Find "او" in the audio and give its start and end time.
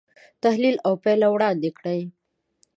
0.85-0.93